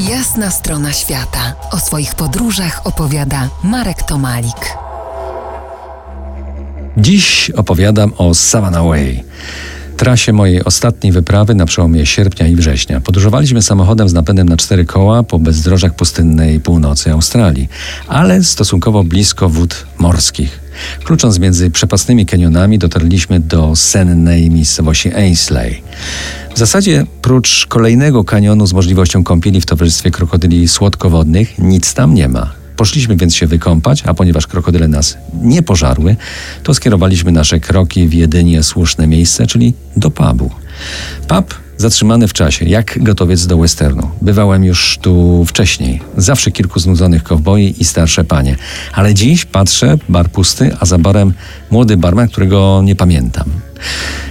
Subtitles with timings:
[0.00, 1.54] Jasna strona świata.
[1.70, 4.76] O swoich podróżach opowiada Marek Tomalik.
[6.96, 9.24] Dziś opowiadam o Savannah Way.
[9.96, 13.00] Trasie mojej ostatniej wyprawy na przełomie sierpnia i września.
[13.00, 17.68] Podróżowaliśmy samochodem z napędem na cztery koła po bezdrożach pustynnej północy Australii,
[18.08, 20.60] ale stosunkowo blisko wód morskich.
[21.04, 25.82] Klucząc między przepastnymi kanionami dotarliśmy do sennej miejscowości Ainsley.
[26.56, 32.28] W zasadzie, prócz kolejnego kanionu z możliwością kąpieli w towarzystwie krokodyli słodkowodnych, nic tam nie
[32.28, 32.52] ma.
[32.76, 36.16] Poszliśmy więc się wykąpać, a ponieważ krokodyle nas nie pożarły,
[36.62, 40.50] to skierowaliśmy nasze kroki w jedynie słuszne miejsce, czyli do pubu.
[41.28, 44.10] Pub zatrzymany w czasie, jak gotowiec do westernu.
[44.22, 46.00] Bywałem już tu wcześniej.
[46.16, 48.56] Zawsze kilku znudzonych kowboi i starsze panie.
[48.92, 51.32] Ale dziś patrzę, bar pusty, a za barem
[51.70, 53.50] młody barman, którego nie pamiętam.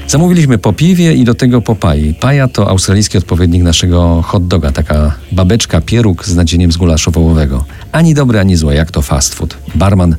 [0.08, 2.14] Zamówiliśmy po piwie i do tego po pai.
[2.20, 7.66] Paja to australijski odpowiednik naszego hot doga, taka babeczka pieróg z nadzieniem z gulaszu wołowego.
[7.92, 9.58] Ani dobre, ani złe, jak to fast food.
[9.76, 10.16] Barman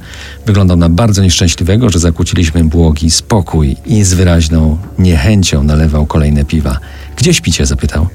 [0.46, 6.78] wyglądał na bardzo nieszczęśliwego, że zakłóciliśmy błogi spokój i z wyraźną niechęcią nalewał kolejne piwa.
[7.16, 7.66] Gdzie śpicie?
[7.66, 8.06] zapytał.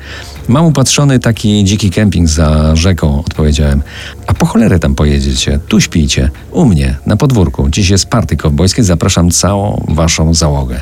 [0.47, 3.81] Mam upatrzony taki dziki kemping za rzeką, odpowiedziałem.
[4.27, 5.59] A po cholerę tam pojedziecie?
[5.67, 6.29] Tu śpijcie.
[6.51, 7.69] U mnie, na podwórku.
[7.69, 10.81] Dziś jest party kowbojskie, zapraszam całą waszą załogę.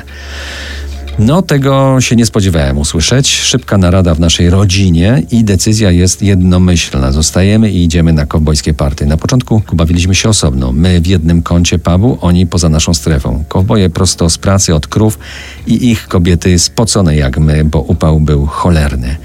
[1.22, 3.28] No, tego się nie spodziewałem usłyszeć.
[3.28, 7.12] Szybka narada w naszej rodzinie i decyzja jest jednomyślna.
[7.12, 9.06] Zostajemy i idziemy na kowbojskie party.
[9.06, 10.72] Na początku bawiliśmy się osobno.
[10.72, 13.44] My w jednym kącie pubu, oni poza naszą strefą.
[13.48, 15.18] Kowboje prosto z pracy od krów
[15.66, 19.16] i ich kobiety spocone jak my, bo upał był cholerny.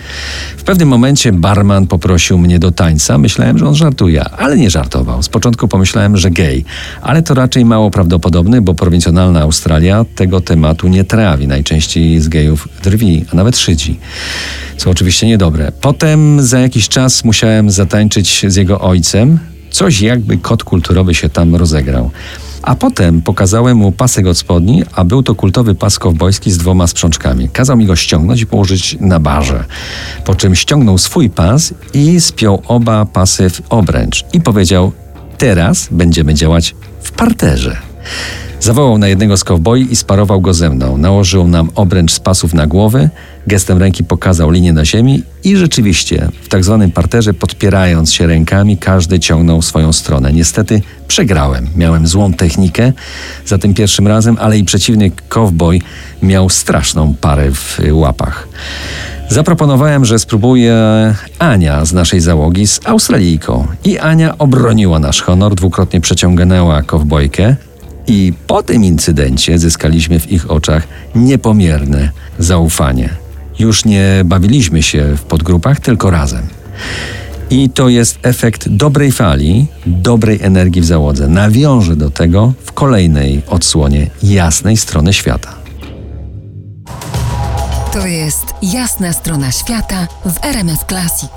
[0.65, 3.17] W pewnym momencie barman poprosił mnie do tańca.
[3.17, 5.23] Myślałem, że on żartuje, ale nie żartował.
[5.23, 6.65] Z początku pomyślałem, że gej,
[7.01, 11.47] ale to raczej mało prawdopodobne, bo prowincjonalna Australia tego tematu nie trawi.
[11.47, 13.99] Najczęściej części z gejów drwi, a nawet szydzi.
[14.77, 15.71] Co oczywiście niedobre.
[15.81, 19.39] Potem za jakiś czas musiałem zatańczyć z jego ojcem.
[19.71, 22.11] Coś jakby kod kulturowy się tam rozegrał.
[22.65, 26.87] A potem pokazałem mu pasek od spodni, a był to kultowy pas kowbojski z dwoma
[26.87, 27.49] sprzączkami.
[27.49, 29.65] Kazał mi go ściągnąć i położyć na barze.
[30.25, 34.25] Po czym ściągnął swój pas i spiął oba pasy w obręcz.
[34.33, 34.91] I powiedział,
[35.37, 37.94] teraz będziemy działać w parterze.
[38.59, 40.97] Zawołał na jednego z kowboi i sparował go ze mną.
[40.97, 43.09] Nałożył nam obręcz z pasów na głowy,
[43.47, 48.77] gestem ręki pokazał linię na ziemi i rzeczywiście w tak zwanym parterze, podpierając się rękami,
[48.77, 50.33] każdy ciągnął swoją stronę.
[50.33, 51.67] Niestety przegrałem.
[51.75, 52.93] Miałem złą technikę
[53.45, 55.81] za tym pierwszym razem, ale i przeciwnik kowboj
[56.21, 58.47] miał straszną parę w łapach.
[59.29, 60.75] Zaproponowałem, że spróbuję
[61.39, 63.67] Ania z naszej załogi z Australijką.
[63.83, 67.55] I Ania obroniła nasz honor, dwukrotnie przeciągnęła kowbojkę,
[68.07, 73.09] i po tym incydencie zyskaliśmy w ich oczach niepomierne zaufanie.
[73.59, 76.47] Już nie bawiliśmy się w podgrupach, tylko razem.
[77.49, 81.27] I to jest efekt dobrej fali, dobrej energii w załodze.
[81.27, 85.55] Nawiążę do tego w kolejnej odsłonie jasnej strony świata.
[87.93, 91.31] To jest jasna strona świata w RMF Classic.